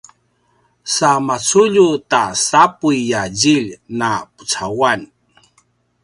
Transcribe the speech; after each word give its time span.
sa 0.95 1.09
maculju 1.27 1.87
ta 2.11 2.23
sapuy 2.47 2.99
a 3.21 3.23
djilj 3.39 3.69
na 3.99 4.09
pucauan 4.35 5.01